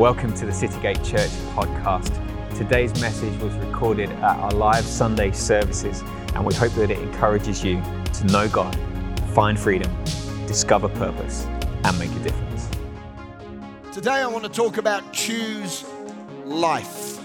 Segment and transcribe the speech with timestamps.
[0.00, 2.08] Welcome to the Citygate Church podcast.
[2.56, 6.00] Today's message was recorded at our live Sunday services,
[6.34, 7.82] and we hope that it encourages you
[8.14, 8.74] to know God,
[9.34, 9.94] find freedom,
[10.46, 11.44] discover purpose,
[11.84, 12.70] and make a difference.
[13.92, 15.84] Today, I want to talk about choose
[16.46, 17.18] life.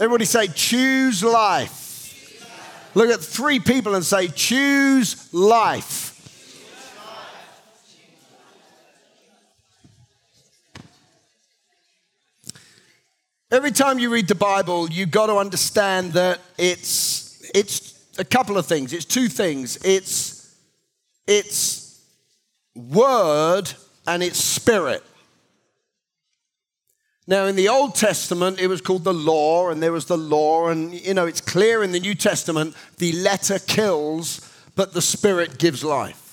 [0.00, 2.90] Everybody say, choose life.
[2.96, 6.03] Look at three people and say, choose life.
[13.54, 18.58] Every time you read the Bible, you've got to understand that it's, it's a couple
[18.58, 18.92] of things.
[18.92, 19.78] It's two things.
[19.84, 20.52] It's,
[21.28, 22.04] it's
[22.74, 23.72] word
[24.08, 25.04] and it's spirit.
[27.28, 30.66] Now, in the Old Testament, it was called the law, and there was the law,
[30.66, 34.40] and you know, it's clear in the New Testament the letter kills,
[34.74, 36.23] but the spirit gives life.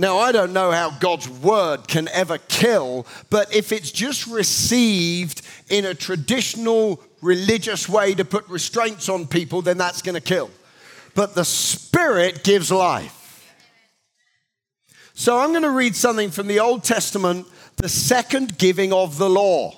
[0.00, 5.42] Now, I don't know how God's word can ever kill, but if it's just received
[5.68, 10.48] in a traditional religious way to put restraints on people, then that's going to kill.
[11.14, 13.54] But the spirit gives life.
[15.12, 19.28] So I'm going to read something from the Old Testament the second giving of the
[19.28, 19.74] law,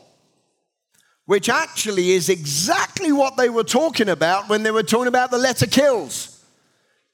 [1.27, 5.39] which actually is exactly what they were talking about when they were talking about the
[5.39, 6.32] letter kills.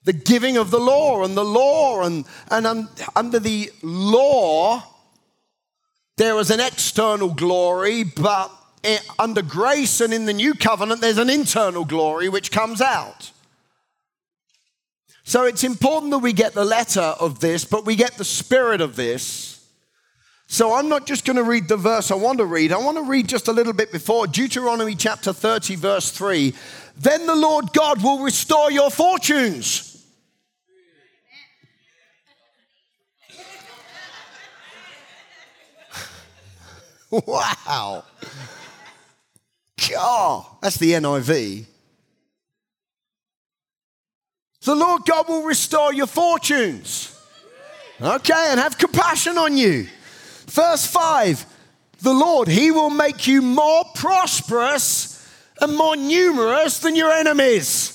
[0.04, 4.82] The giving of the law and the law, and, and un, under the law,
[6.16, 8.50] there was an external glory, but
[8.82, 13.32] it, under grace and in the new covenant, there's an internal glory which comes out.
[15.24, 18.80] So it's important that we get the letter of this, but we get the spirit
[18.80, 19.57] of this
[20.50, 22.72] so I'm not just going to read the verse I want to read.
[22.72, 26.54] I want to read just a little bit before Deuteronomy chapter 30, verse 3.
[26.96, 30.06] Then the Lord God will restore your fortunes.
[37.26, 38.04] wow.
[39.90, 41.66] God, that's the NIV.
[44.64, 47.14] The Lord God will restore your fortunes.
[48.00, 49.88] Okay, and have compassion on you.
[50.48, 51.46] Verse 5
[52.00, 55.14] The Lord, He will make you more prosperous
[55.60, 57.94] and more numerous than your enemies.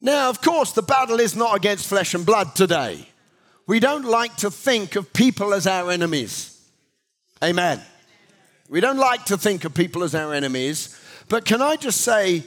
[0.00, 3.08] Now, of course, the battle is not against flesh and blood today.
[3.66, 6.60] We don't like to think of people as our enemies.
[7.42, 7.80] Amen.
[8.68, 10.96] We don't like to think of people as our enemies.
[11.28, 12.44] But can I just say,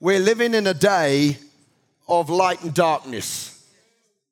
[0.00, 1.36] we're living in a day
[2.08, 3.53] of light and darkness.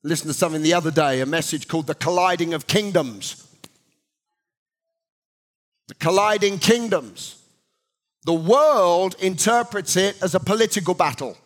[0.05, 3.47] Listen to something the other day, a message called The Colliding of Kingdoms.
[5.89, 7.41] The colliding kingdoms.
[8.25, 11.37] The world interprets it as a political battle.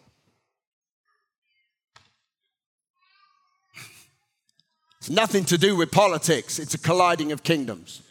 [4.99, 8.03] It's nothing to do with politics, it's a colliding of kingdoms.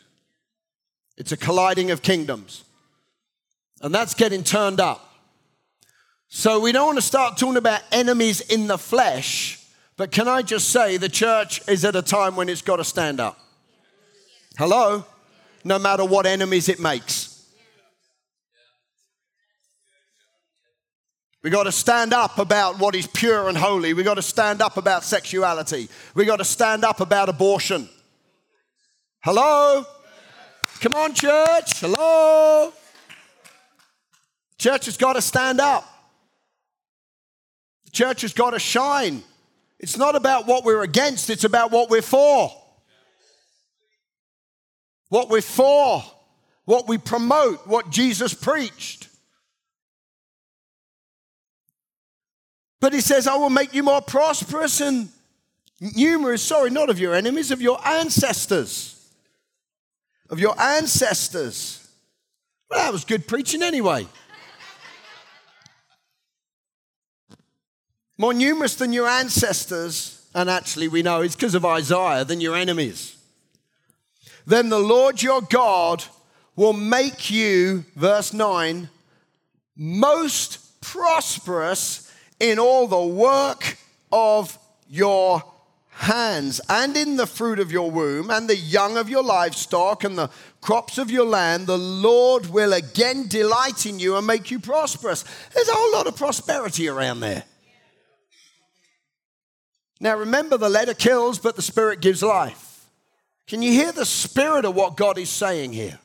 [1.17, 2.63] It's a colliding of kingdoms.
[3.81, 5.13] And that's getting turned up.
[6.28, 9.64] So we don't want to start talking about enemies in the flesh
[9.97, 12.83] but can I just say the church is at a time when it's got to
[12.83, 13.39] stand up?
[14.57, 15.06] Hello?
[15.63, 17.35] No matter what enemies it makes.
[21.45, 23.94] We got to stand up about what is pure and holy.
[23.94, 25.89] We got to stand up about sexuality.
[26.16, 27.88] We got to stand up about abortion.
[29.23, 29.85] Hello?
[30.81, 31.79] Come on, church.
[31.79, 32.73] Hello?
[34.57, 35.85] Church has got to stand up.
[37.85, 39.22] The church has got to shine.
[39.79, 42.51] It's not about what we're against, it's about what we're for.
[45.09, 46.03] What we're for,
[46.65, 49.09] what we promote, what Jesus preached.
[52.81, 55.09] But he says, I will make you more prosperous and
[55.79, 58.91] numerous, sorry, not of your enemies, of your ancestors.
[60.29, 61.87] Of your ancestors.
[62.69, 64.07] Well, that was good preaching anyway.
[68.17, 72.55] More numerous than your ancestors, and actually we know it's because of Isaiah, than your
[72.55, 73.17] enemies.
[74.45, 76.03] Then the Lord your God
[76.55, 78.90] will make you, verse 9,
[79.75, 83.78] most prosperous in all the work
[84.11, 84.57] of
[84.90, 85.43] your
[85.90, 90.17] hands, and in the fruit of your womb, and the young of your livestock, and
[90.17, 90.29] the
[90.61, 95.23] crops of your land, the Lord will again delight in you and make you prosperous.
[95.53, 97.43] There's a whole lot of prosperity around there.
[99.99, 102.87] Now remember, the letter kills, but the spirit gives life.
[103.47, 105.99] Can you hear the spirit of what God is saying here?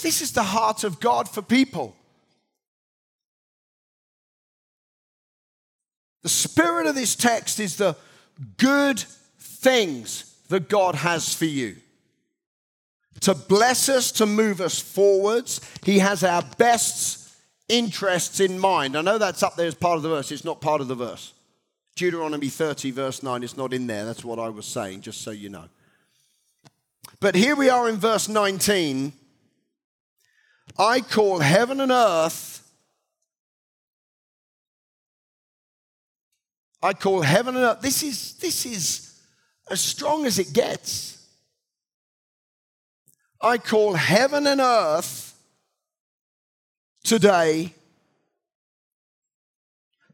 [0.00, 1.94] This is the heart of God for people.
[6.22, 7.96] The spirit of this text is the
[8.56, 9.00] good
[9.38, 11.76] things that God has for you.
[13.20, 15.60] To bless us, to move us forwards.
[15.84, 17.30] He has our best
[17.68, 18.96] interests in mind.
[18.96, 20.94] I know that's up there as part of the verse, it's not part of the
[20.94, 21.34] verse.
[21.96, 24.04] Deuteronomy 30, verse 9, it's not in there.
[24.04, 25.64] That's what I was saying, just so you know.
[27.20, 29.12] But here we are in verse 19.
[30.78, 32.66] I call heaven and earth.
[36.82, 37.80] I call heaven and earth.
[37.82, 39.20] This is, this is
[39.70, 41.26] as strong as it gets.
[43.42, 45.38] I call heaven and earth
[47.04, 47.74] today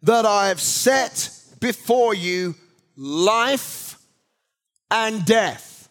[0.02, 2.54] that I have set before you
[2.96, 3.98] life
[4.90, 5.88] and death.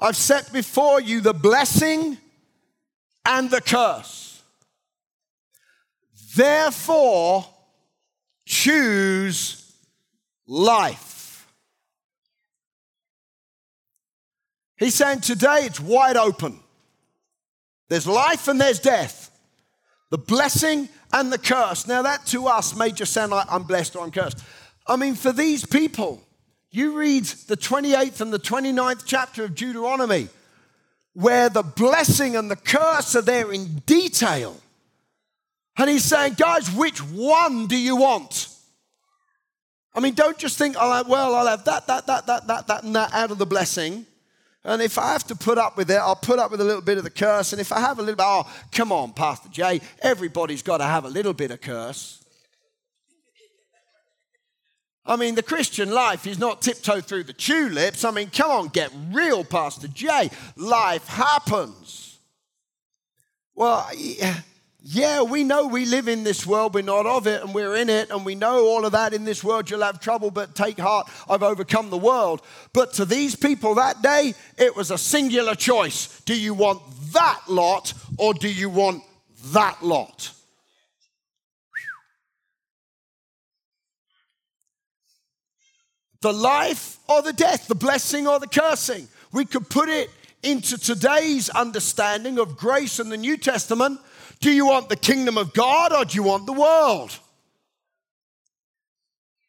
[0.00, 2.18] I've set before you the blessing
[3.24, 4.42] and the curse.
[6.34, 7.46] Therefore,
[8.44, 9.72] choose
[10.46, 11.46] life.
[14.76, 16.63] He's saying today it's wide open.
[17.88, 19.30] There's life and there's death.
[20.10, 21.86] The blessing and the curse.
[21.86, 24.44] Now, that to us may just sound like I'm blessed or I'm cursed.
[24.86, 26.22] I mean, for these people,
[26.70, 30.28] you read the 28th and the 29th chapter of Deuteronomy,
[31.12, 34.56] where the blessing and the curse are there in detail.
[35.76, 38.48] And he's saying, guys, which one do you want?
[39.94, 42.82] I mean, don't just think, have, well, I'll have that, that, that, that, that, that,
[42.82, 44.06] and that out of the blessing.
[44.64, 46.80] And if I have to put up with it, I'll put up with a little
[46.80, 47.52] bit of the curse.
[47.52, 50.84] And if I have a little bit, oh, come on, Pastor Jay, everybody's got to
[50.84, 52.24] have a little bit of curse.
[55.06, 58.04] I mean, the Christian life is not tiptoe through the tulips.
[58.04, 60.30] I mean, come on, get real, Pastor Jay.
[60.56, 62.18] Life happens.
[63.54, 64.40] Well, yeah
[64.86, 67.88] yeah, we know we live in this world, we're not of it, and we're in
[67.88, 69.70] it, and we know all of that in this world.
[69.70, 72.42] You'll have trouble, but take heart, I've overcome the world.
[72.74, 76.20] But to these people that day, it was a singular choice.
[76.26, 76.82] Do you want
[77.14, 79.02] that lot, or do you want
[79.52, 80.30] that lot?
[86.20, 89.08] The life or the death, the blessing or the cursing.
[89.32, 90.10] We could put it
[90.42, 93.98] into today's understanding of grace in the New Testament
[94.40, 97.18] do you want the kingdom of God or do you want the world?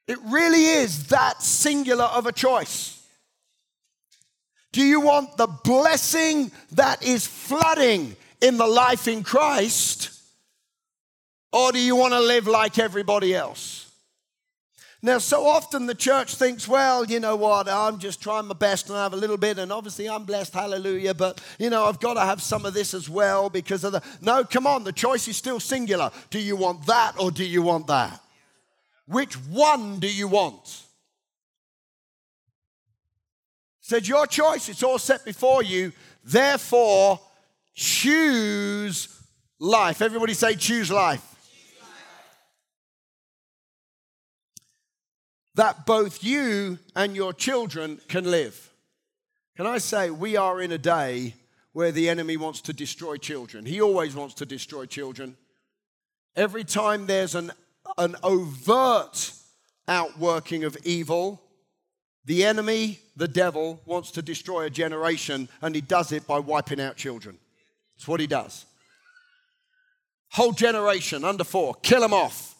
[0.08, 3.02] It really is that singular of a choice.
[4.72, 10.12] Do you want the blessing that is flooding in the life in Christ?
[11.52, 13.85] Or do you want to live like everybody else?
[15.02, 18.90] Now, so often the church thinks, well, you know what, I'm just trying my best
[18.90, 22.00] and I have a little bit, and obviously I'm blessed, hallelujah, but, you know, I've
[22.00, 24.02] got to have some of this as well because of the.
[24.22, 26.12] No, come on, the choice is still singular.
[26.32, 28.20] Do you want that or do you want that?
[29.06, 30.82] Which one do you want?
[33.82, 35.92] Said, your choice, it's all set before you,
[36.24, 37.20] therefore
[37.76, 39.08] choose
[39.60, 40.02] life.
[40.02, 41.35] Everybody say, choose life.
[45.56, 48.72] That both you and your children can live.
[49.58, 51.34] Can I say, we are in a day
[51.72, 53.66] where the enemy wants to destroy children.
[53.66, 55.36] He always wants to destroy children.
[56.36, 57.52] Every time there's an,
[57.98, 59.32] an overt
[59.88, 61.42] outworking of evil,
[62.26, 66.82] the enemy, the devil, wants to destroy a generation, and he does it by wiping
[66.82, 67.38] out children.
[67.96, 68.66] That's what he does.
[70.32, 72.55] Whole generation under four, kill them off.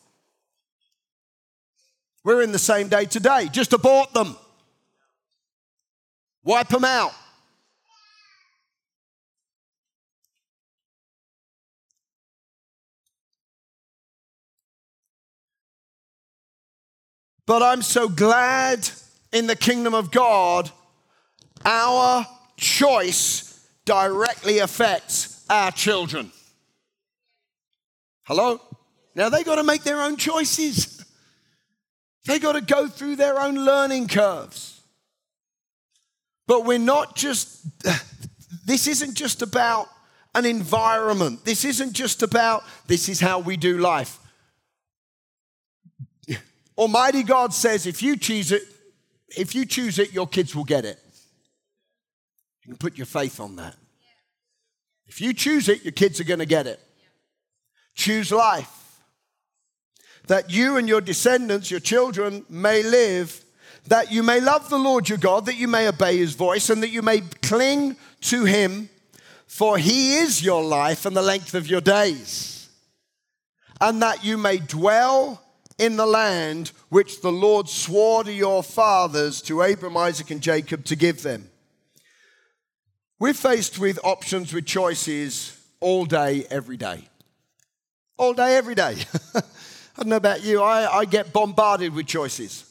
[2.26, 3.50] We're in the same day today.
[3.52, 4.36] Just abort them,
[6.44, 7.14] wipe them out.
[17.46, 18.90] But I'm so glad
[19.32, 20.72] in the kingdom of God,
[21.64, 22.26] our
[22.58, 26.32] choice directly affects our children.
[28.24, 28.60] Hello?
[29.14, 30.95] Now they got to make their own choices.
[32.26, 34.82] They got to go through their own learning curves.
[36.48, 37.66] But we're not just,
[38.66, 39.88] this isn't just about
[40.34, 41.46] an environment.
[41.46, 44.20] This isn't just about, this is how we do life.
[46.78, 48.64] Almighty God says, if you choose it,
[49.30, 51.00] if you choose it, your kids will get it.
[52.64, 53.76] You can put your faith on that.
[55.08, 56.80] If you choose it, your kids are going to get it.
[57.96, 58.85] Choose life
[60.28, 63.44] that you and your descendants, your children, may live,
[63.88, 66.82] that you may love the Lord your God, that you may obey his voice, and
[66.82, 68.90] that you may cling to him,
[69.48, 72.52] for he is your life and the length of your days.
[73.82, 75.42] and that you may dwell
[75.78, 80.86] in the land which the Lord swore to your fathers, to Abraham, Isaac, and Jacob,
[80.86, 81.50] to give them.
[83.20, 87.10] We're faced with options, with choices all day, every day.
[88.18, 88.96] All day, every day.
[89.98, 92.70] I don't know about you, I, I get bombarded with choices.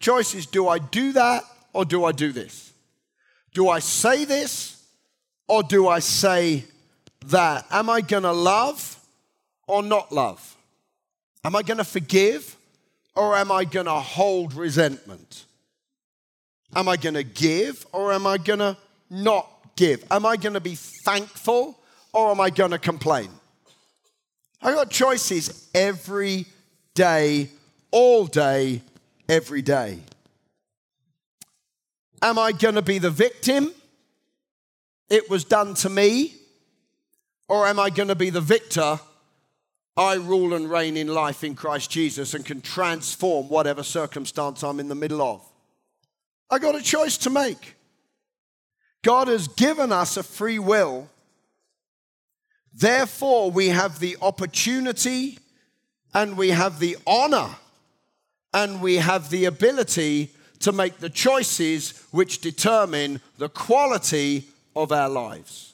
[0.00, 2.72] Choices do I do that or do I do this?
[3.54, 4.82] Do I say this
[5.46, 6.64] or do I say
[7.26, 7.66] that?
[7.70, 8.98] Am I going to love
[9.68, 10.56] or not love?
[11.44, 12.56] Am I going to forgive
[13.14, 15.44] or am I going to hold resentment?
[16.74, 18.76] Am I going to give or am I going to
[19.08, 20.04] not give?
[20.10, 21.78] Am I going to be thankful
[22.12, 23.30] or am I going to complain?
[24.60, 26.46] I got choices every
[26.94, 27.50] day,
[27.90, 28.82] all day,
[29.28, 30.00] every day.
[32.22, 33.72] Am I going to be the victim?
[35.08, 36.34] It was done to me.
[37.48, 38.98] Or am I going to be the victor?
[39.96, 44.80] I rule and reign in life in Christ Jesus and can transform whatever circumstance I'm
[44.80, 45.42] in the middle of.
[46.50, 47.76] I got a choice to make.
[49.02, 51.08] God has given us a free will.
[52.78, 55.38] Therefore, we have the opportunity
[56.12, 57.48] and we have the honor
[58.52, 60.30] and we have the ability
[60.60, 65.72] to make the choices which determine the quality of our lives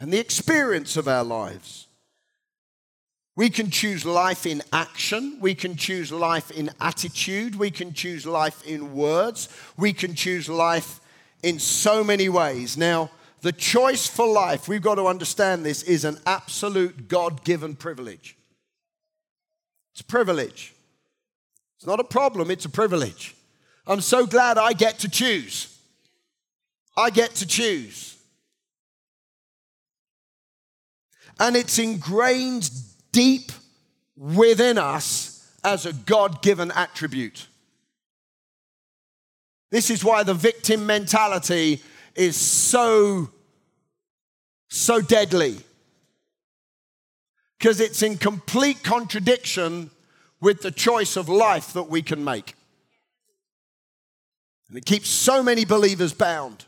[0.00, 1.86] and the experience of our lives.
[3.36, 5.36] We can choose life in action.
[5.40, 7.56] We can choose life in attitude.
[7.56, 9.48] We can choose life in words.
[9.76, 11.00] We can choose life
[11.42, 12.76] in so many ways.
[12.76, 13.10] Now,
[13.42, 18.36] the choice for life, we've got to understand this, is an absolute God given privilege.
[19.92, 20.74] It's privilege.
[21.76, 23.34] It's not a problem, it's a privilege.
[23.86, 25.78] I'm so glad I get to choose.
[26.96, 28.16] I get to choose.
[31.38, 32.70] And it's ingrained
[33.12, 33.50] deep
[34.16, 37.46] within us as a God given attribute.
[39.70, 41.82] This is why the victim mentality
[42.20, 43.30] is so,
[44.68, 45.56] so deadly.
[47.58, 49.90] Because it's in complete contradiction
[50.38, 52.54] with the choice of life that we can make.
[54.68, 56.66] And it keeps so many believers bound.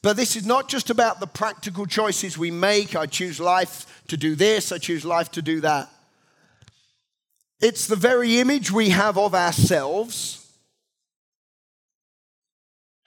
[0.00, 2.96] But this is not just about the practical choices we make.
[2.96, 5.93] I choose life to do this, I choose life to do that.
[7.60, 10.40] It's the very image we have of ourselves,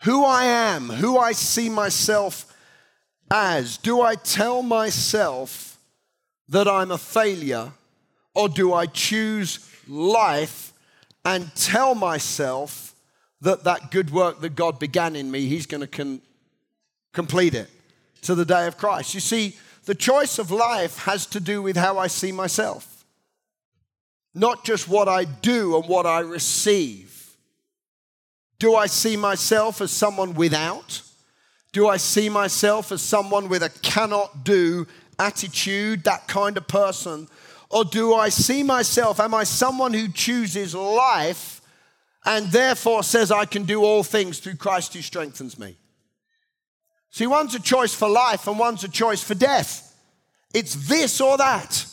[0.03, 2.53] who I am, who I see myself
[3.29, 3.77] as.
[3.77, 5.77] Do I tell myself
[6.49, 7.71] that I'm a failure,
[8.33, 10.73] or do I choose life
[11.25, 12.95] and tell myself
[13.41, 16.21] that that good work that God began in me, He's going to con-
[17.13, 17.69] complete it
[18.21, 19.13] to the day of Christ?
[19.13, 22.96] You see, the choice of life has to do with how I see myself,
[24.37, 27.35] not just what I do and what I receive.
[28.59, 31.01] Do I see myself as someone without?
[31.71, 34.85] Do I see myself as someone with a cannot do
[35.17, 37.27] attitude, that kind of person?
[37.69, 41.61] Or do I see myself, am I someone who chooses life
[42.23, 45.75] and therefore says, I can do all things through Christ who strengthens me?
[47.09, 49.95] See, one's a choice for life and one's a choice for death.
[50.53, 51.85] It's this or that.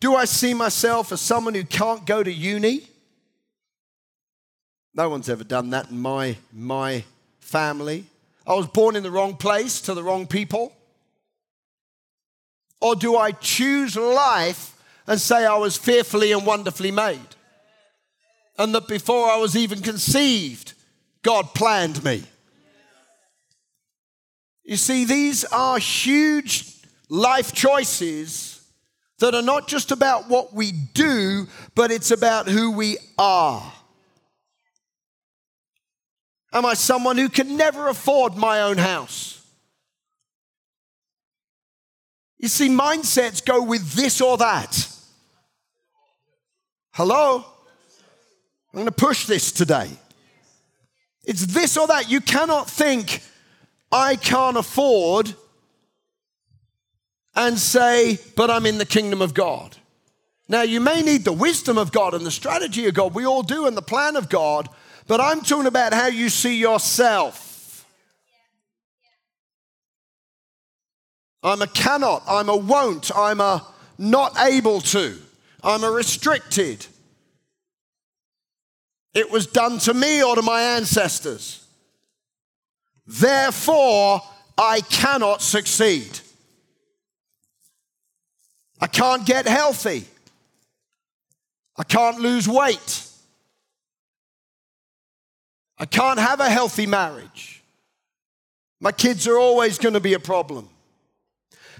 [0.00, 2.88] Do I see myself as someone who can't go to uni?
[4.94, 7.04] No one's ever done that in my, my
[7.38, 8.06] family.
[8.46, 10.72] I was born in the wrong place to the wrong people.
[12.80, 14.74] Or do I choose life
[15.06, 17.20] and say I was fearfully and wonderfully made?
[18.58, 20.72] And that before I was even conceived,
[21.22, 22.24] God planned me.
[24.64, 26.74] You see, these are huge
[27.08, 28.49] life choices
[29.20, 33.72] that are not just about what we do, but it's about who we are.
[36.52, 39.46] Am I someone who can never afford my own house?
[42.38, 44.88] You see, mindsets go with this or that.
[46.92, 47.44] Hello?
[48.72, 49.90] I'm going to push this today.
[51.24, 52.10] It's this or that.
[52.10, 53.22] You cannot think,
[53.92, 55.34] I can't afford,
[57.34, 59.76] and say, but I'm in the kingdom of God.
[60.48, 63.14] Now, you may need the wisdom of God and the strategy of God.
[63.14, 64.68] We all do, and the plan of God.
[65.06, 67.86] But I'm talking about how you see yourself.
[71.42, 75.16] I'm a cannot, I'm a won't, I'm a not able to,
[75.62, 76.86] I'm a restricted.
[79.14, 81.66] it was done to me or to my ancestors.
[83.06, 84.20] Therefore,
[84.56, 86.20] I cannot succeed.
[88.80, 90.06] I can't get healthy.
[91.76, 93.06] I can't lose weight.
[95.78, 97.62] I can't have a healthy marriage.
[98.80, 100.68] My kids are always going to be a problem.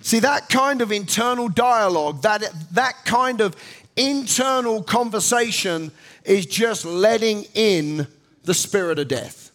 [0.02, 2.42] See, that kind of internal dialogue, that,
[2.72, 3.54] that kind of
[3.96, 5.92] internal conversation
[6.24, 8.06] is just letting in
[8.44, 9.50] the spirit of death.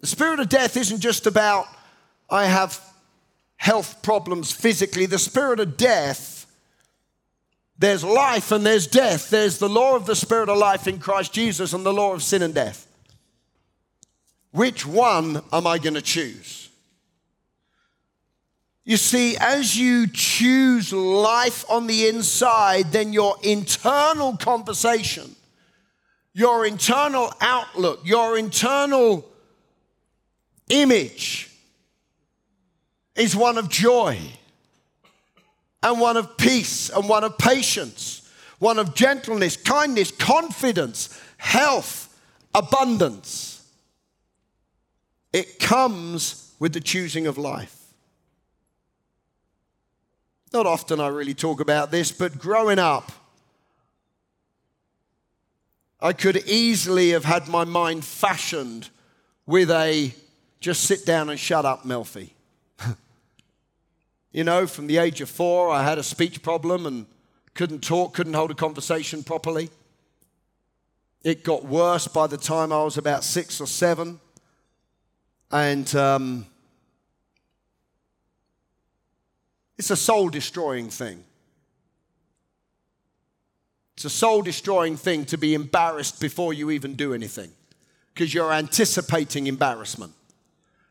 [0.00, 1.66] The spirit of death isn't just about,
[2.30, 2.80] I have
[3.64, 5.06] health problems physically.
[5.06, 6.44] The spirit of death,
[7.78, 9.30] there's life and there's death.
[9.30, 12.22] There's the law of the spirit of life in Christ Jesus and the law of
[12.22, 12.86] sin and death.
[14.50, 16.68] Which one am I going to choose?
[18.84, 25.34] You see, as you choose life on the inside, then your internal conversation,
[26.34, 29.24] your internal outlook, your internal
[30.68, 31.43] image
[33.16, 34.18] is one of joy
[35.82, 38.28] and one of peace and one of patience,
[38.58, 42.18] one of gentleness, kindness, confidence, health,
[42.54, 43.62] abundance.
[45.32, 47.76] It comes with the choosing of life.
[50.52, 53.10] Not often I really talk about this, but growing up,
[56.00, 58.90] I could easily have had my mind fashioned
[59.46, 60.14] with a
[60.60, 62.33] just sit down and shut up, Melfi.
[64.34, 67.06] You know, from the age of four, I had a speech problem and
[67.54, 69.70] couldn't talk, couldn't hold a conversation properly.
[71.22, 74.20] It got worse by the time I was about six or seven.
[75.50, 76.46] And um,
[79.78, 81.24] It's a soul destroying thing.
[83.96, 87.50] It's a soul destroying thing to be embarrassed before you even do anything
[88.12, 90.12] because you're anticipating embarrassment.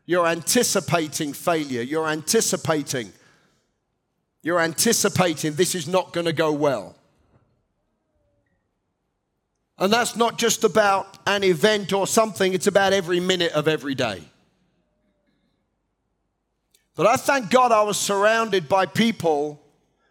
[0.06, 1.82] You're anticipating failure.
[1.82, 3.12] You're anticipating.
[4.44, 6.94] You're anticipating this is not going to go well.
[9.78, 13.94] And that's not just about an event or something, it's about every minute of every
[13.94, 14.20] day.
[16.94, 19.60] But I thank God I was surrounded by people,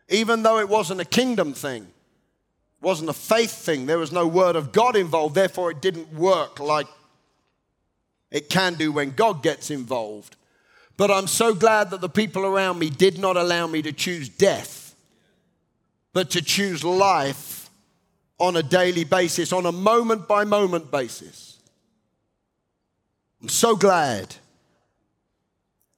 [0.10, 4.28] even though it wasn't a kingdom thing, it wasn't a faith thing, there was no
[4.28, 6.88] word of God involved, therefore it didn't work like
[8.32, 10.36] it can do when God gets involved.
[10.96, 14.30] But I'm so glad that the people around me did not allow me to choose
[14.30, 14.96] death,
[16.14, 17.70] but to choose life
[18.38, 21.58] on a daily basis, on a moment by moment basis.
[23.42, 24.36] I'm so glad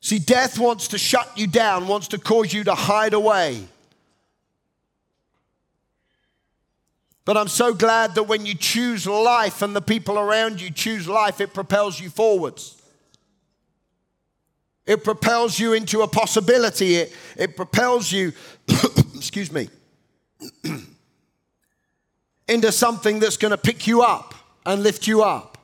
[0.05, 3.67] See, death wants to shut you down, wants to cause you to hide away.
[7.25, 11.07] But I'm so glad that when you choose life and the people around you choose
[11.07, 12.79] life, it propels you forwards.
[14.85, 16.95] It propels you into a possibility.
[16.95, 18.33] It, it propels you,
[19.15, 19.69] excuse me,
[22.47, 25.57] into something that's going to pick you up and lift you up.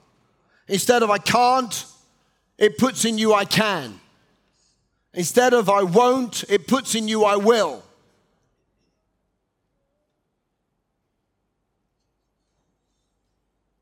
[0.67, 1.85] Instead of I can't,
[2.57, 3.99] it puts in you I can.
[5.13, 7.83] Instead of I won't, it puts in you I will.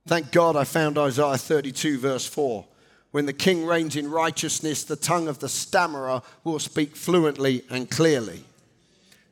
[0.07, 2.65] Thank God I found Isaiah 32, verse 4.
[3.11, 7.89] When the king reigns in righteousness, the tongue of the stammerer will speak fluently and
[7.89, 8.43] clearly.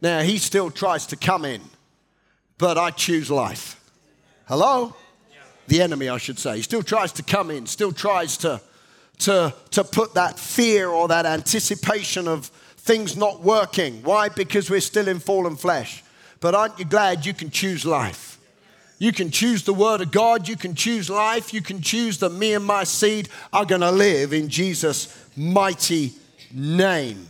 [0.01, 1.61] Now, he still tries to come in,
[2.57, 3.79] but I choose life.
[4.47, 4.95] Hello?
[5.67, 6.57] The enemy, I should say.
[6.57, 8.61] He still tries to come in, still tries to
[9.19, 14.03] to, to put that fear or that anticipation of things not working.
[14.03, 14.29] Why?
[14.29, 16.03] Because we're still in fallen flesh.
[16.39, 18.36] But aren't you glad you can choose life?
[18.99, 20.47] You can choose the Word of God.
[20.47, 21.53] You can choose life.
[21.53, 26.13] You can choose that me and my seed are going to live in Jesus' mighty
[26.51, 27.27] name.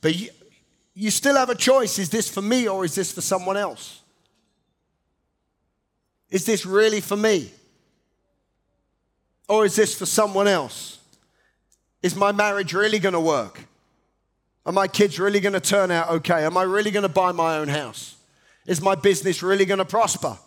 [0.00, 0.30] But you,
[0.94, 4.00] you still have a choice is this for me or is this for someone else?
[6.30, 7.50] Is this really for me?
[9.48, 10.98] Or is this for someone else?
[12.02, 13.60] Is my marriage really going to work?
[14.64, 16.44] Are my kids really going to turn out okay?
[16.44, 18.16] Am I really going to buy my own house?
[18.66, 20.38] Is my business really going to prosper?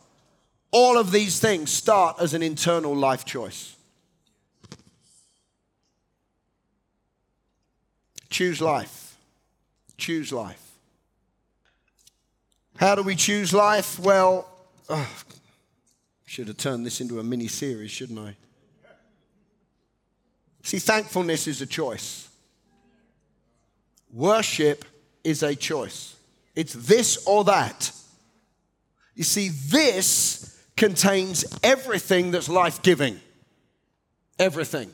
[0.71, 3.76] All of these things start as an internal life choice.
[8.30, 9.15] Choose life.
[9.97, 10.60] Choose life.
[12.78, 13.99] How do we choose life?
[13.99, 14.49] Well,
[14.89, 15.10] oh,
[16.26, 18.36] should have turned this into a mini series, shouldn't I?
[20.63, 22.30] See, thankfulness is a choice.
[24.12, 24.86] Worship
[25.23, 26.15] is a choice.
[26.56, 27.91] It's this or that.
[29.15, 33.19] You see, this contains everything that's life giving.
[34.39, 34.89] Everything.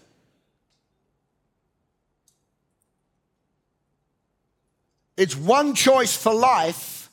[5.16, 7.10] It's one choice for life,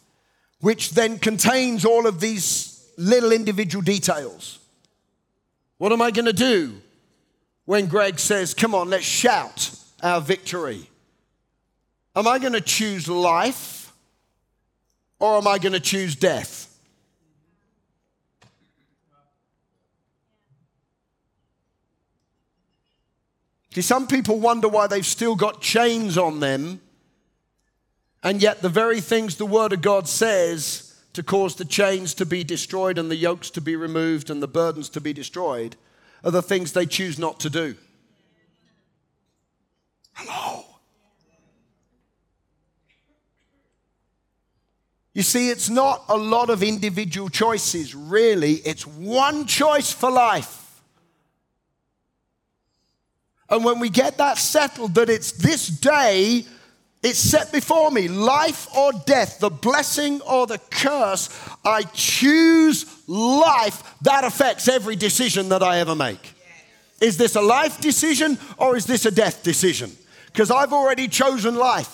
[0.60, 4.58] which then contains all of these little individual details.
[5.78, 6.80] What am I going to do
[7.64, 9.70] when Greg says, Come on, let's shout
[10.02, 10.88] our victory?
[12.14, 13.92] Am I going to choose life
[15.18, 16.65] or am I going to choose death?
[23.76, 26.80] See, some people wonder why they've still got chains on them,
[28.22, 32.24] and yet the very things the Word of God says to cause the chains to
[32.24, 35.76] be destroyed and the yokes to be removed and the burdens to be destroyed
[36.24, 37.76] are the things they choose not to do.
[40.14, 40.64] Hello.
[45.12, 50.65] You see, it's not a lot of individual choices, really, it's one choice for life.
[53.48, 56.44] And when we get that settled, that it's this day,
[57.02, 61.28] it's set before me life or death, the blessing or the curse,
[61.64, 63.94] I choose life.
[64.02, 66.34] That affects every decision that I ever make.
[67.00, 69.92] Is this a life decision or is this a death decision?
[70.26, 71.92] Because I've already chosen life.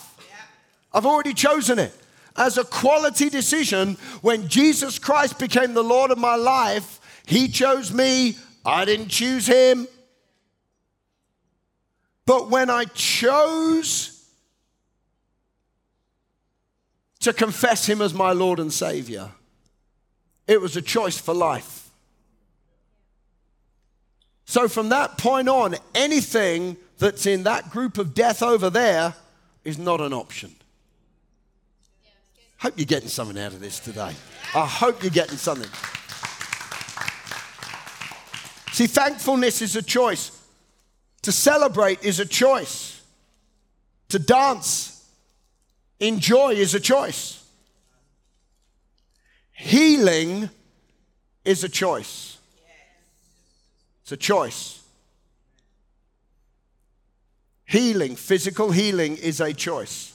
[0.94, 1.92] I've already chosen it
[2.36, 3.96] as a quality decision.
[4.20, 8.36] When Jesus Christ became the Lord of my life, He chose me.
[8.64, 9.88] I didn't choose Him.
[12.26, 14.24] But when I chose
[17.20, 19.30] to confess Him as my Lord and Savior,
[20.46, 21.90] it was a choice for life.
[24.44, 29.14] So from that point on, anything that's in that group of death over there
[29.64, 30.54] is not an option.
[32.58, 34.14] Hope you're getting something out of this today.
[34.54, 35.70] I hope you're getting something.
[38.72, 40.41] See, thankfulness is a choice.
[41.22, 43.00] To celebrate is a choice.
[44.08, 45.08] To dance
[46.00, 47.42] in joy is a choice.
[49.52, 50.50] Healing
[51.44, 52.38] is a choice.
[54.02, 54.80] It's a choice.
[57.64, 60.12] Healing, physical healing, is a choice.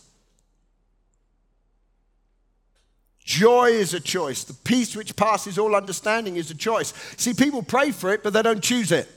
[3.23, 4.43] Joy is a choice.
[4.43, 6.93] The peace which passes all understanding is a choice.
[7.15, 9.09] See, people pray for it, but they don't choose it.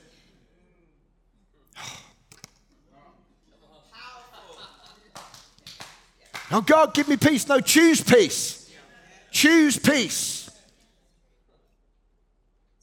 [6.50, 7.46] Oh, God, give me peace.
[7.46, 8.70] No, choose peace.
[9.30, 10.50] Choose peace.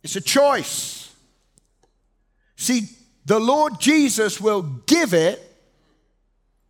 [0.03, 1.13] It's a choice.
[2.56, 2.89] See,
[3.25, 5.43] the Lord Jesus will give it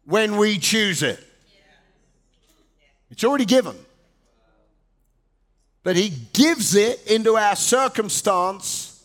[0.05, 1.23] when we choose it.
[3.11, 3.75] It's already given.
[5.83, 9.03] But He gives it into our circumstance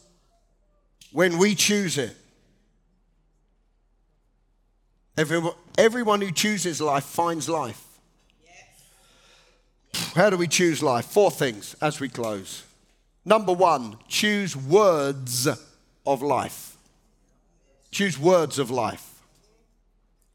[1.12, 2.16] when we choose it.
[5.16, 7.84] Everyone, everyone who chooses life finds life.
[10.14, 11.04] How do we choose life?
[11.06, 12.64] Four things as we close.
[13.24, 15.46] Number one, choose words
[16.06, 16.76] of life.
[17.90, 19.22] Choose words of life.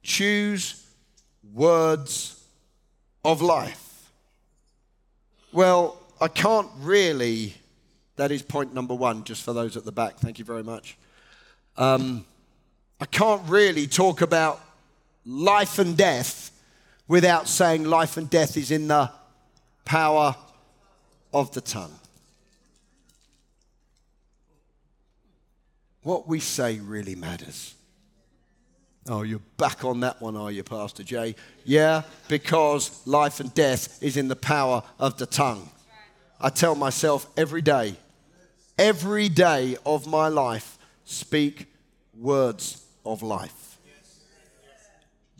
[0.04, 0.86] Choose
[1.54, 2.44] words
[3.26, 4.12] of life.
[5.52, 7.56] Well, I can't really,
[8.16, 10.18] that is point number one, just for those at the back.
[10.18, 10.98] Thank you very much.
[11.78, 12.26] Um,
[13.00, 14.62] I can't really talk about
[15.28, 16.52] life and death
[17.08, 19.12] without saying life and death is in the
[19.84, 20.36] power
[21.34, 21.94] of the tongue.
[26.02, 27.76] What we say really matters.
[29.10, 31.36] Oh, you're back on that one, are you, Pastor Jay?
[31.66, 35.70] Yeah, because life and death is in the power of the tongue.
[36.40, 37.96] I tell myself every day,
[38.78, 41.68] every day of my life, speak
[42.18, 43.67] words of life.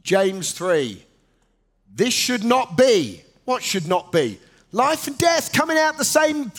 [0.08, 1.04] James 3.
[1.94, 3.22] This should not be.
[3.44, 4.40] What should not be?
[4.72, 6.50] Life and death coming out the same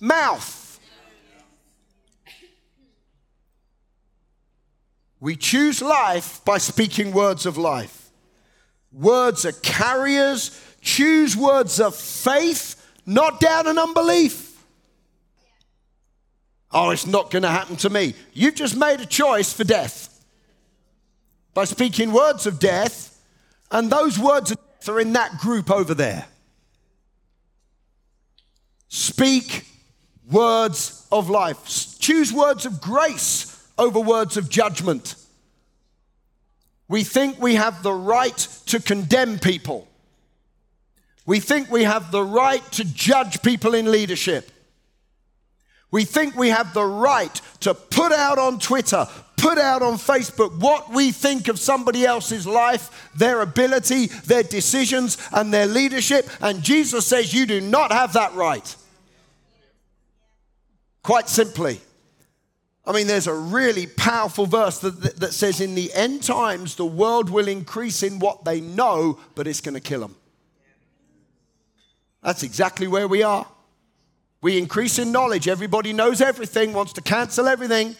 [0.00, 0.80] mouth.
[5.20, 8.08] We choose life by speaking words of life.
[8.90, 10.58] Words are carriers.
[10.80, 14.64] Choose words of faith, not doubt and unbelief.
[16.72, 18.14] Oh, it's not going to happen to me.
[18.32, 20.13] You've just made a choice for death
[21.54, 23.18] by speaking words of death,
[23.70, 26.26] and those words of death are in that group over there.
[28.88, 29.66] Speak
[30.30, 31.98] words of life.
[31.98, 35.14] Choose words of grace over words of judgment.
[36.88, 38.36] We think we have the right
[38.66, 39.88] to condemn people.
[41.26, 44.50] We think we have the right to judge people in leadership.
[45.90, 49.06] We think we have the right to put out on Twitter,
[49.44, 55.18] put out on Facebook what we think of somebody else's life, their ability, their decisions,
[55.32, 56.26] and their leadership.
[56.40, 58.74] And Jesus says you do not have that right.
[61.02, 61.78] Quite simply.
[62.86, 66.76] I mean, there's a really powerful verse that, that, that says, In the end times,
[66.76, 70.16] the world will increase in what they know, but it's going to kill them.
[72.22, 73.46] That's exactly where we are.
[74.40, 75.48] We increase in knowledge.
[75.48, 77.96] Everybody knows everything, wants to cancel everything,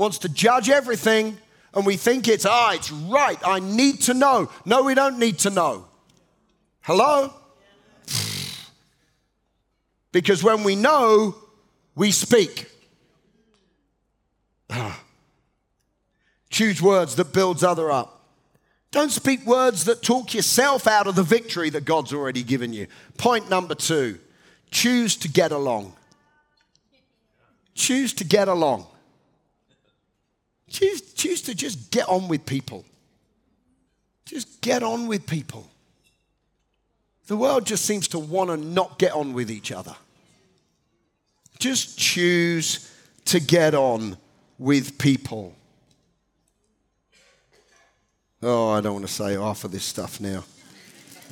[0.00, 1.36] wants to judge everything,
[1.74, 3.38] and we think it's, ah, it's right.
[3.46, 4.50] I need to know.
[4.64, 5.86] No, we don't need to know.
[6.80, 7.32] Hello?
[10.12, 11.36] Because when we know,
[11.94, 12.68] we speak.
[16.50, 18.26] Choose words that builds other up.
[18.90, 22.88] Don't speak words that talk yourself out of the victory that God's already given you.
[23.18, 24.18] Point number two
[24.72, 25.92] choose to get along.
[27.76, 28.89] Choose to get along.
[30.70, 32.84] Choose, choose to just get on with people.
[34.24, 35.68] Just get on with people.
[37.26, 39.94] The world just seems to want to not get on with each other.
[41.58, 42.90] Just choose
[43.26, 44.16] to get on
[44.58, 45.54] with people.
[48.42, 50.44] Oh, I don't want to say half of this stuff now.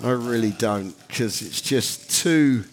[0.02, 2.64] I really don't, because it's just too.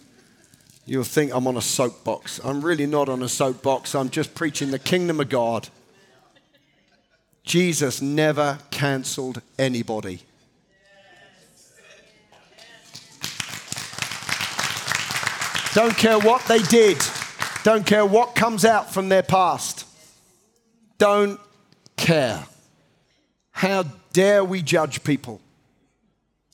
[0.85, 2.39] You'll think I'm on a soapbox.
[2.43, 3.95] I'm really not on a soapbox.
[3.95, 5.69] I'm just preaching the kingdom of God.
[7.45, 10.21] Jesus never cancelled anybody.
[15.73, 16.97] Don't care what they did,
[17.63, 19.85] don't care what comes out from their past.
[20.97, 21.39] Don't
[21.97, 22.45] care.
[23.51, 25.41] How dare we judge people?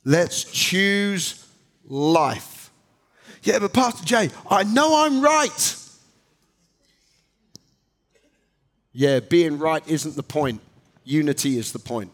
[0.04, 1.46] Let's choose
[1.86, 2.70] life.
[3.44, 5.76] Yeah, but Pastor Jay, I know I'm right.
[8.92, 10.60] Yeah, being right isn't the point.
[11.04, 12.10] Unity is the point.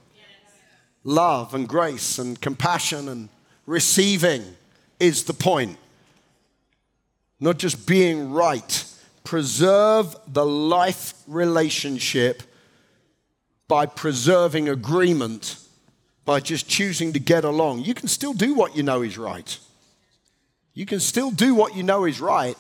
[1.05, 3.29] Love and grace and compassion and
[3.67, 4.43] receiving
[5.01, 5.79] is the point.
[7.41, 8.85] Not just being right.
[9.25, 12.43] Preserve the life relationship
[13.69, 15.59] by preserving agreement,
[16.25, 17.81] by just choosing to get along.
[17.81, 19.59] You can still do what you know is right.
[20.75, 22.57] You can still do what you know is right.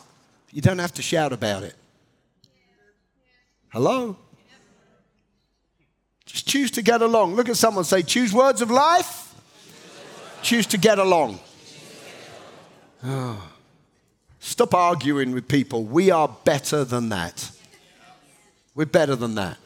[0.53, 1.75] You don't have to shout about it.
[3.69, 4.17] Hello?
[6.29, 7.35] Just choose to get along.
[7.35, 9.35] Look at someone say, choose words of life,
[10.43, 11.41] choose to get along.
[13.03, 13.51] Oh.
[14.39, 15.85] Stop arguing with people.
[15.85, 17.51] We are better than that.
[18.75, 19.59] We're better than that.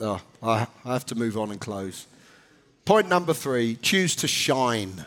[0.00, 2.06] Oh, I have to move on and close.
[2.84, 5.04] Point number three choose to shine.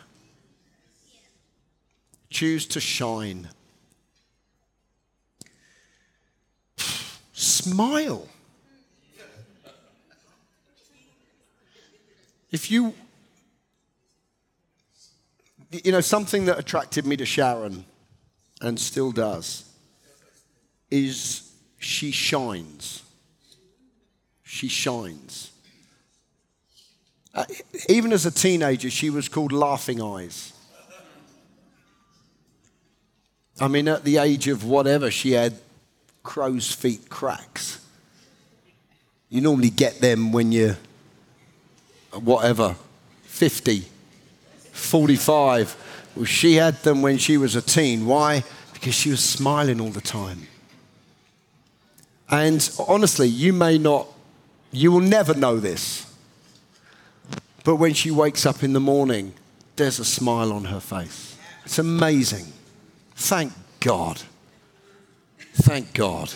[2.30, 3.48] Choose to shine.
[7.44, 8.28] Smile.
[12.50, 12.94] If you,
[15.70, 17.84] you know, something that attracted me to Sharon
[18.60, 19.64] and still does
[20.90, 23.04] is she shines
[24.54, 25.50] she shines.
[27.34, 27.44] Uh,
[27.88, 30.52] even as a teenager, she was called Laughing Eyes.
[33.60, 35.54] I mean, at the age of whatever, she had
[36.24, 37.78] crow's feet cracks.
[39.28, 40.76] You normally get them when you're,
[42.12, 42.74] whatever,
[43.22, 43.84] 50,
[44.72, 46.10] 45.
[46.16, 48.06] Well, she had them when she was a teen.
[48.06, 48.42] Why?
[48.72, 50.48] Because she was smiling all the time.
[52.28, 54.08] And honestly, you may not
[54.74, 56.12] you will never know this.
[57.62, 59.32] But when she wakes up in the morning,
[59.76, 61.36] there's a smile on her face.
[61.64, 62.52] It's amazing.
[63.14, 64.20] Thank God.
[65.54, 66.32] Thank God.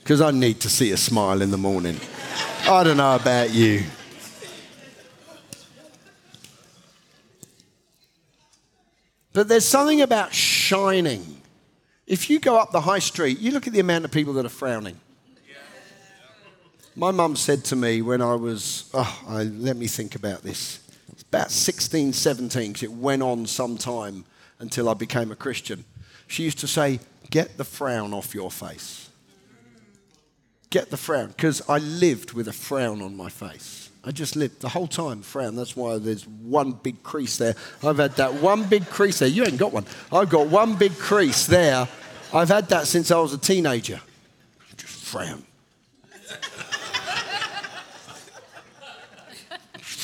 [0.00, 1.98] Because I need to see a smile in the morning.
[2.68, 3.84] I don't know about you.
[9.32, 11.42] But there's something about shining.
[12.06, 14.44] If you go up the high street, you look at the amount of people that
[14.44, 14.98] are frowning.
[16.96, 20.78] My mum said to me when I was, oh, I, let me think about this.
[21.12, 24.24] It's about 16, 17, because it went on some time
[24.60, 25.84] until I became a Christian.
[26.28, 29.08] She used to say, Get the frown off your face.
[30.70, 33.90] Get the frown, because I lived with a frown on my face.
[34.04, 35.56] I just lived the whole time frown.
[35.56, 37.54] That's why there's one big crease there.
[37.82, 39.28] I've had that one big crease there.
[39.28, 39.86] You ain't got one.
[40.12, 41.88] I've got one big crease there.
[42.32, 44.00] I've had that since I was a teenager.
[44.76, 45.44] Just frown.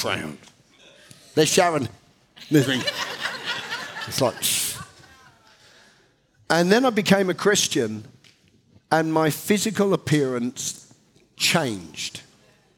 [0.01, 0.39] frowned.
[1.35, 1.89] There's Sharon.
[2.51, 4.35] It's like,
[6.51, 8.05] And then I became a Christian,
[8.91, 10.93] and my physical appearance
[11.37, 12.23] changed.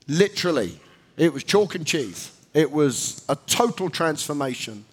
[0.06, 0.78] Literally.
[1.16, 2.30] It was chalk and cheese.
[2.52, 4.85] It was a total transformation.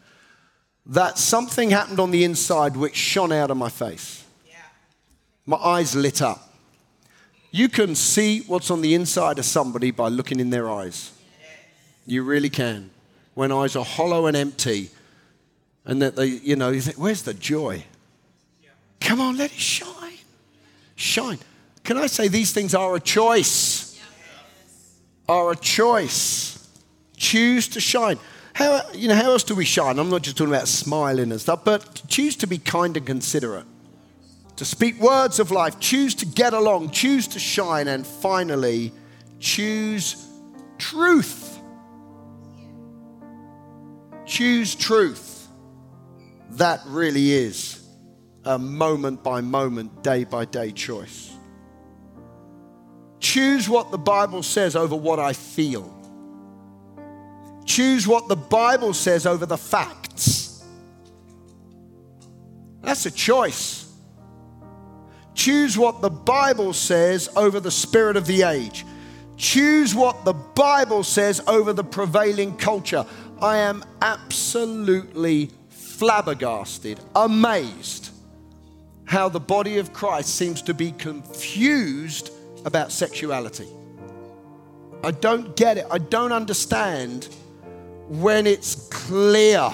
[0.85, 4.23] That something happened on the inside which shone out of my face.
[5.45, 6.53] My eyes lit up.
[7.51, 11.11] You can see what's on the inside of somebody by looking in their eyes.
[12.05, 12.91] You really can.
[13.33, 14.89] When eyes are hollow and empty,
[15.85, 17.83] and that they, you know, you think, where's the joy?
[18.99, 20.17] Come on, let it shine.
[20.95, 21.39] Shine.
[21.83, 23.99] Can I say these things are a choice?
[25.27, 26.67] Are a choice.
[27.15, 28.19] Choose to shine.
[28.53, 29.99] How, you know, how else do we shine?
[29.99, 33.65] I'm not just talking about smiling and stuff, but choose to be kind and considerate,
[34.57, 38.91] to speak words of life, choose to get along, choose to shine, and finally,
[39.39, 40.27] choose
[40.77, 41.59] truth.
[44.25, 45.47] Choose truth.
[46.51, 47.79] That really is
[48.45, 51.33] a moment by moment, day by day choice.
[53.19, 55.95] Choose what the Bible says over what I feel.
[57.65, 60.63] Choose what the Bible says over the facts.
[62.81, 63.93] That's a choice.
[65.35, 68.85] Choose what the Bible says over the spirit of the age.
[69.37, 73.05] Choose what the Bible says over the prevailing culture.
[73.41, 78.08] I am absolutely flabbergasted, amazed
[79.09, 82.29] how the body of Christ seems to be confused
[82.63, 83.67] about sexuality.
[85.03, 85.87] I don't get it.
[85.89, 87.27] I don't understand
[88.07, 89.71] when it's clear.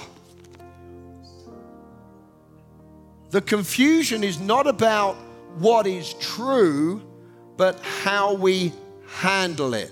[3.32, 5.18] The confusion is not about
[5.58, 7.02] what is true,
[7.58, 8.72] but how we
[9.06, 9.92] handle it.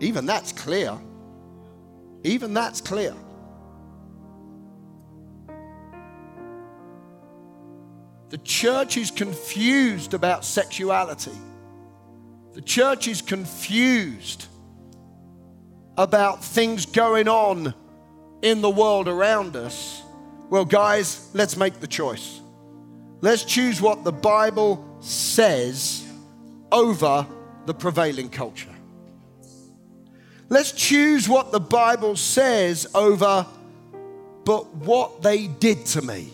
[0.00, 0.98] Even that's clear.
[2.24, 3.14] Even that's clear.
[8.30, 11.32] The church is confused about sexuality.
[12.52, 14.46] The church is confused
[15.96, 17.74] about things going on
[18.42, 20.02] in the world around us.
[20.50, 22.40] Well, guys, let's make the choice.
[23.20, 26.06] Let's choose what the Bible says
[26.70, 27.26] over
[27.66, 28.74] the prevailing culture.
[30.50, 33.46] Let's choose what the Bible says over,
[34.44, 36.32] but what they did to me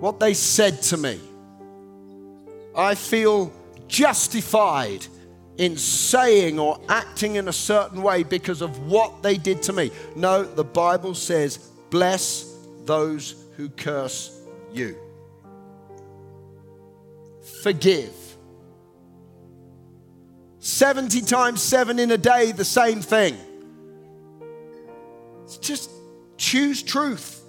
[0.00, 1.20] what they said to me.
[2.76, 3.52] I feel
[3.88, 5.06] justified
[5.56, 9.90] in saying or acting in a certain way because of what they did to me.
[10.16, 11.58] No, the Bible says,
[11.90, 14.40] bless those who curse
[14.72, 14.96] you.
[17.62, 18.12] Forgive.
[20.58, 23.36] 70 times 7 in a day, the same thing.
[25.60, 25.90] Just
[26.36, 27.43] choose truth.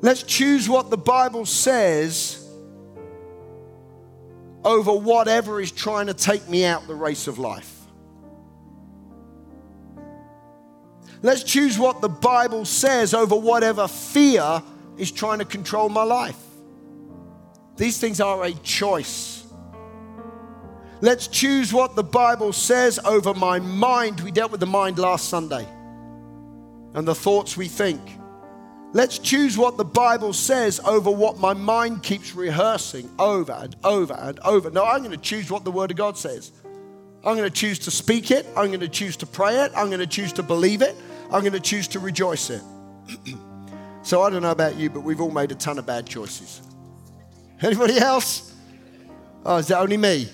[0.00, 2.42] Let's choose what the Bible says
[4.64, 7.72] over whatever is trying to take me out the race of life.
[11.22, 14.62] Let's choose what the Bible says over whatever fear
[14.98, 16.38] is trying to control my life.
[17.76, 19.44] These things are a choice.
[21.00, 24.20] Let's choose what the Bible says over my mind.
[24.20, 25.66] We dealt with the mind last Sunday
[26.94, 28.00] and the thoughts we think.
[28.96, 34.14] Let's choose what the Bible says over what my mind keeps rehearsing over and over
[34.14, 34.70] and over.
[34.70, 36.50] No, I'm going to choose what the Word of God says.
[37.22, 38.46] I'm going to choose to speak it.
[38.56, 39.72] I'm going to choose to pray it.
[39.76, 40.96] I'm going to choose to believe it.
[41.30, 42.62] I'm going to choose to rejoice it.
[44.02, 46.62] so I don't know about you, but we've all made a ton of bad choices.
[47.60, 48.54] Anybody else?
[49.44, 50.30] Oh, is that only me?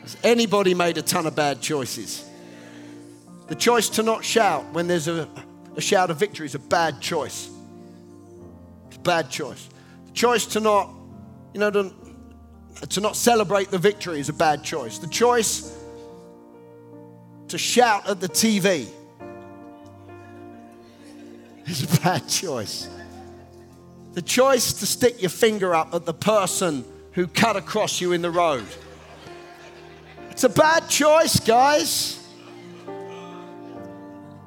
[0.00, 2.26] Has anybody made a ton of bad choices?
[3.48, 5.28] The choice to not shout when there's a
[5.76, 7.50] a shout of victory is a bad choice.
[8.88, 9.68] It's a bad choice.
[10.06, 10.90] The choice to not,
[11.52, 11.92] you know, to,
[12.88, 14.98] to not celebrate the victory is a bad choice.
[14.98, 15.76] The choice
[17.48, 18.88] to shout at the TV
[21.66, 22.88] is a bad choice.
[24.12, 28.22] The choice to stick your finger up at the person who cut across you in
[28.22, 28.66] the road.
[30.30, 32.23] It's a bad choice, guys.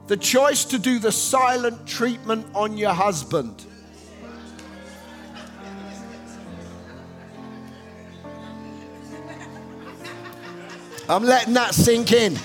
[0.07, 3.65] The choice to do the silent treatment on your husband.
[11.09, 12.37] I'm letting that sink in.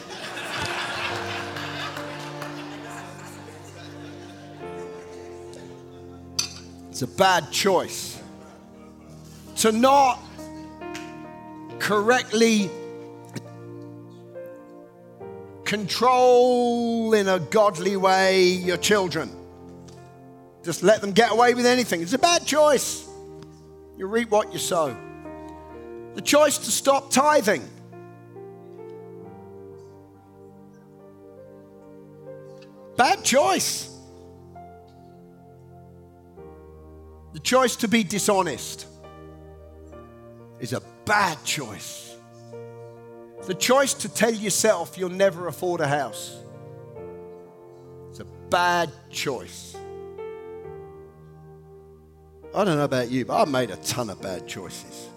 [6.90, 8.20] It's a bad choice.
[9.56, 10.20] To not
[11.78, 12.70] correctly
[15.72, 19.30] control in a godly way your children.
[20.62, 22.02] Just let them get away with anything.
[22.02, 23.08] It's a bad choice.
[23.96, 24.94] You reap what you sow.
[26.14, 27.66] The choice to stop tithing.
[32.98, 33.88] Bad choice.
[37.32, 38.86] The choice to be dishonest
[40.60, 42.11] is a bad choice.
[43.44, 46.36] The choice to tell yourself you'll never afford a house.
[48.10, 49.76] It's a bad choice.
[52.54, 55.08] I don't know about you, but I've made a ton of bad choices.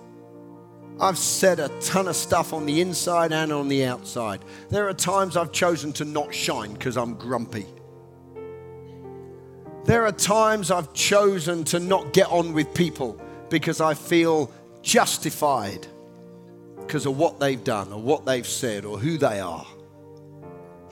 [0.99, 4.43] I've said a ton of stuff on the inside and on the outside.
[4.69, 7.65] There are times I've chosen to not shine because I'm grumpy.
[9.83, 14.49] There are times I've chosen to not get on with people because I feel
[14.81, 15.85] justified
[16.85, 19.65] because of what they've done or what they've said or who they are.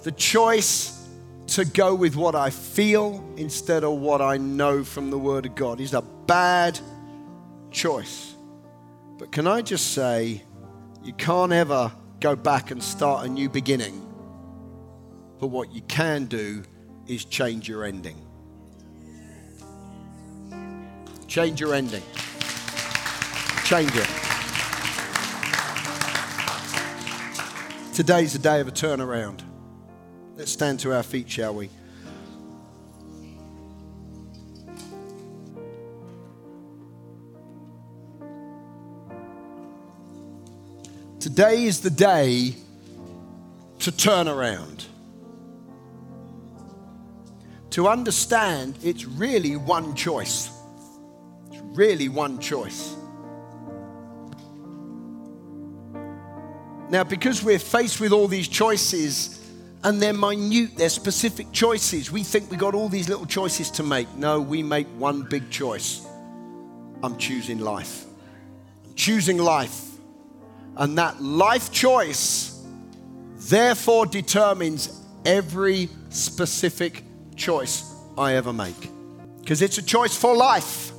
[0.04, 1.08] The choice
[1.48, 5.56] to go with what I feel instead of what I know from the Word of
[5.56, 6.80] God is a bad
[7.72, 8.36] choice.
[9.18, 10.42] But can I just say,
[11.04, 11.92] you can't ever
[12.24, 14.00] go back and start a new beginning.
[15.40, 16.64] But what you can do
[17.06, 18.16] is change your ending.
[21.28, 22.04] Change your ending.
[23.66, 24.33] Change it.
[27.94, 29.42] Today's a day of a turnaround.
[30.36, 31.70] Let's stand to our feet, shall we?
[41.20, 42.56] Today is the day
[43.78, 44.86] to turn around.
[47.70, 50.50] To understand it's really one choice.
[51.52, 52.96] It's really one choice.
[56.90, 59.40] Now, because we're faced with all these choices
[59.84, 63.84] and they're minute, they're specific choices, we think we got all these little choices to
[63.84, 64.14] make.
[64.16, 66.06] No, we make one big choice.
[67.04, 68.06] I'm choosing life.
[68.86, 69.90] I'm choosing life.
[70.78, 72.64] And that life choice
[73.36, 77.04] therefore determines every specific
[77.36, 78.90] choice I ever make.
[79.42, 80.92] Because it's a choice for life.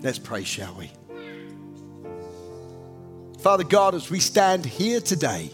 [0.00, 0.90] Let's pray, shall we?
[3.46, 5.52] Father God, as we stand here today,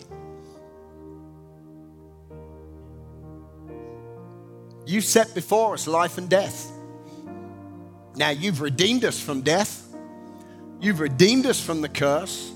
[4.86, 6.72] you set before us life and death.
[8.16, 9.94] Now, you've redeemed us from death,
[10.80, 12.50] you've redeemed us from the curse.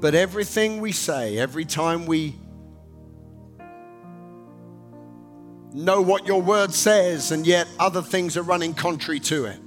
[0.00, 2.34] But everything we say, every time we
[5.72, 9.60] know what your word says, and yet other things are running contrary to it,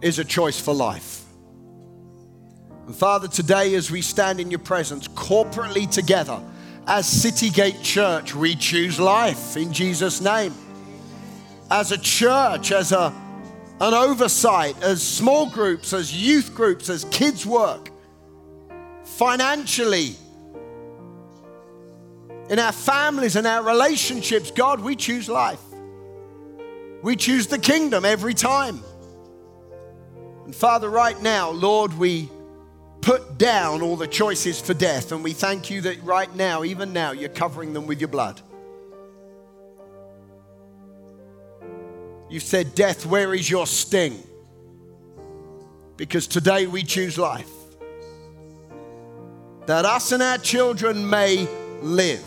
[0.00, 1.26] is a choice for life.
[2.88, 6.40] And Father, today as we stand in your presence corporately together
[6.86, 10.54] as City Gate Church, we choose life in Jesus' name.
[11.70, 13.12] As a church, as a,
[13.78, 17.90] an oversight, as small groups, as youth groups, as kids' work,
[19.04, 20.16] financially,
[22.48, 25.60] in our families and our relationships, God, we choose life.
[27.02, 28.80] We choose the kingdom every time.
[30.46, 32.30] And Father, right now, Lord, we
[33.00, 35.12] put down all the choices for death.
[35.12, 38.40] And we thank you that right now, even now, you're covering them with your blood.
[42.28, 44.22] You said, Death, where is your sting?
[45.96, 47.50] Because today we choose life.
[49.66, 51.48] That us and our children may
[51.82, 52.24] live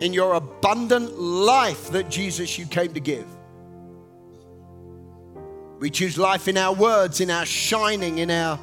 [0.00, 3.26] in your abundant life that Jesus you came to give.
[5.78, 8.58] We choose life in our words, in our shining, in our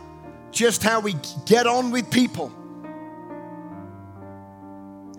[0.52, 2.52] just how we get on with people,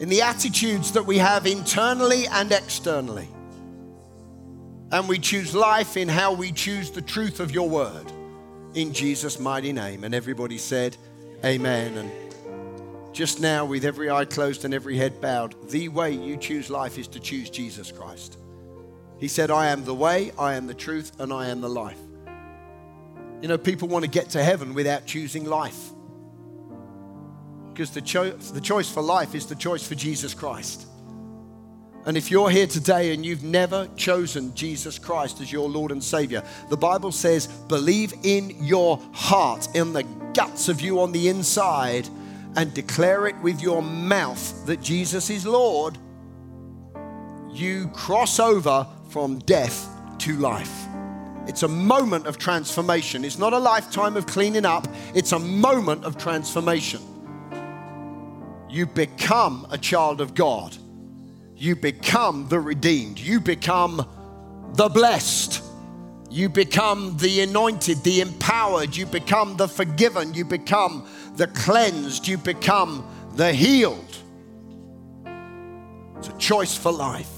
[0.00, 3.28] in the attitudes that we have internally and externally.
[4.92, 8.10] And we choose life in how we choose the truth of your word
[8.74, 10.02] in Jesus' mighty name.
[10.02, 10.96] And everybody said,
[11.44, 11.96] Amen.
[11.96, 12.10] And
[13.12, 16.98] just now, with every eye closed and every head bowed, the way you choose life
[16.98, 18.38] is to choose Jesus Christ.
[19.18, 21.98] He said, I am the way, I am the truth, and I am the life.
[23.40, 25.90] You know, people want to get to heaven without choosing life.
[27.72, 30.86] Because the, cho- the choice for life is the choice for Jesus Christ.
[32.06, 36.02] And if you're here today and you've never chosen Jesus Christ as your Lord and
[36.02, 40.02] Savior, the Bible says, believe in your heart, in the
[40.34, 42.08] guts of you on the inside,
[42.56, 45.98] and declare it with your mouth that Jesus is Lord,
[47.50, 49.88] you cross over from death
[50.18, 50.86] to life.
[51.50, 53.24] It's a moment of transformation.
[53.24, 54.86] It's not a lifetime of cleaning up,
[55.16, 57.00] it's a moment of transformation.
[58.68, 60.76] You become a child of God.
[61.60, 64.08] you become the redeemed, you become
[64.74, 65.62] the blessed,
[66.30, 72.38] you become the anointed, the empowered, you become the forgiven, you become the cleansed, you
[72.38, 74.16] become the healed.
[76.16, 77.28] It's a choice for life.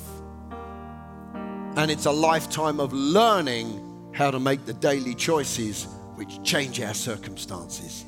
[1.76, 6.94] And it's a lifetime of learning how to make the daily choices which change our
[6.94, 8.04] circumstances.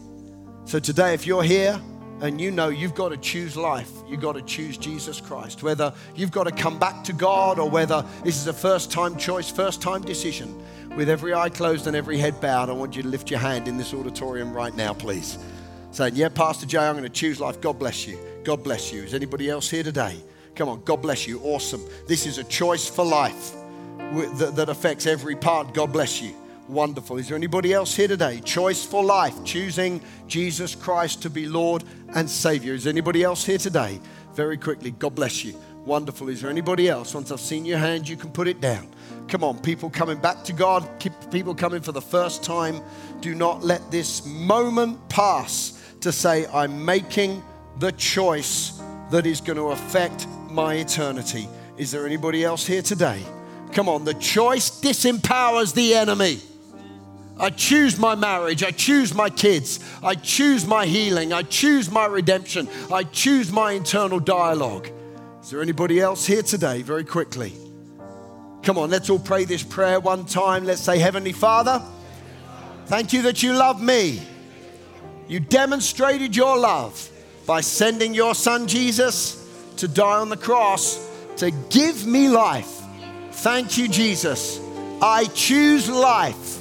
[0.67, 1.81] So today, if you're here
[2.21, 5.93] and you know you've got to choose life, you've got to choose Jesus Christ, whether
[6.15, 9.51] you've got to come back to God or whether this is a first time choice,
[9.51, 10.63] first time decision,
[10.97, 13.67] with every eye closed and every head bowed, I want you to lift your hand
[13.67, 15.39] in this auditorium right now, please.
[15.91, 17.61] Saying, Yeah, Pastor Jay, I'm going to choose life.
[17.61, 18.19] God bless you.
[18.45, 19.03] God bless you.
[19.03, 20.17] Is anybody else here today?
[20.55, 21.41] Come on, God bless you.
[21.41, 21.83] Awesome.
[22.07, 23.55] This is a choice for life
[24.13, 25.75] that affects every part.
[25.75, 26.35] God bless you.
[26.69, 27.19] Wonderful.
[27.19, 28.41] Is there anybody else here today?
[28.41, 31.85] Choice for life, choosing Jesus Christ to be Lord
[32.15, 32.73] and Savior.
[32.73, 34.01] Is anybody else here today?
[34.35, 35.55] Very quickly, God bless you.
[35.85, 36.31] Wonderful.
[36.31, 37.15] Is there anybody else?
[37.15, 38.89] Once I've seen your hand, you can put it down.
[39.29, 40.89] Come on, people coming back to God,
[41.31, 42.81] people coming for the first time.
[43.21, 47.43] Do not let this moment pass to say, I'm making
[47.79, 48.81] the choice
[49.11, 51.49] that is going to affect my eternity.
[51.77, 53.23] Is there anybody else here today?
[53.75, 56.39] Come on, the choice disempowers the enemy.
[57.39, 58.63] I choose my marriage.
[58.63, 59.81] I choose my kids.
[60.03, 61.33] I choose my healing.
[61.33, 62.69] I choose my redemption.
[62.93, 64.89] I choose my internal dialogue.
[65.43, 66.83] Is there anybody else here today?
[66.83, 67.53] Very quickly.
[68.63, 70.65] Come on, let's all pray this prayer one time.
[70.65, 71.83] Let's say, Heavenly Father,
[72.87, 74.23] thank you that you love me.
[75.27, 77.11] You demonstrated your love
[77.47, 79.45] by sending your son Jesus
[79.79, 81.05] to die on the cross
[81.39, 82.84] to give me life.
[83.43, 84.61] Thank you, Jesus.
[85.03, 86.61] I choose life.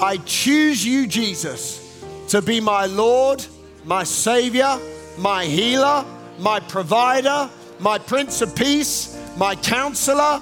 [0.00, 3.44] I choose you, Jesus, to be my Lord,
[3.84, 4.78] my Savior,
[5.16, 6.04] my healer,
[6.38, 7.48] my provider,
[7.78, 10.40] my Prince of Peace, my counselor.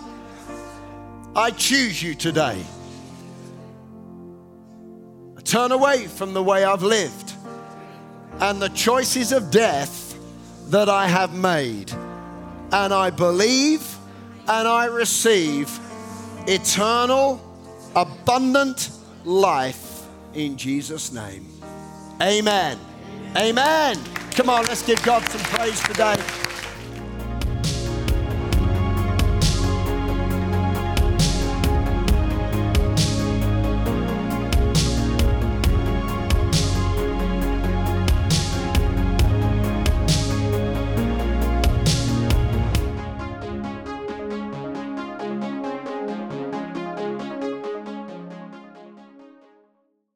[1.36, 2.64] I choose you today.
[5.36, 7.34] I turn away from the way I've lived
[8.40, 10.16] and the choices of death
[10.70, 11.92] that I have made.
[12.72, 13.93] And I believe
[14.48, 15.78] and I receive
[16.46, 17.40] eternal,
[17.96, 18.90] abundant
[19.24, 21.46] life in Jesus' name.
[22.20, 22.78] Amen.
[23.36, 23.98] Amen.
[24.32, 26.16] Come on, let's give God some praise today.